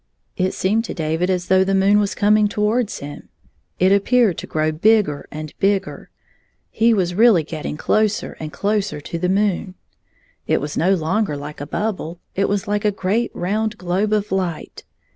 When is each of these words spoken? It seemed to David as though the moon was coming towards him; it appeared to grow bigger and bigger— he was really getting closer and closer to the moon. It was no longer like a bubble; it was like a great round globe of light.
It 0.35 0.55
seemed 0.55 0.83
to 0.85 0.95
David 0.95 1.29
as 1.29 1.45
though 1.47 1.63
the 1.63 1.75
moon 1.75 1.99
was 1.99 2.15
coming 2.15 2.47
towards 2.47 2.97
him; 3.01 3.29
it 3.77 3.91
appeared 3.91 4.35
to 4.39 4.47
grow 4.47 4.71
bigger 4.71 5.27
and 5.29 5.53
bigger— 5.59 6.09
he 6.71 6.91
was 6.91 7.13
really 7.13 7.43
getting 7.43 7.77
closer 7.77 8.35
and 8.39 8.51
closer 8.51 8.99
to 8.99 9.19
the 9.19 9.29
moon. 9.29 9.75
It 10.47 10.59
was 10.59 10.75
no 10.75 10.95
longer 10.95 11.37
like 11.37 11.61
a 11.61 11.67
bubble; 11.67 12.19
it 12.33 12.49
was 12.49 12.67
like 12.67 12.83
a 12.83 12.89
great 12.89 13.29
round 13.35 13.77
globe 13.77 14.11
of 14.11 14.31
light. 14.31 14.85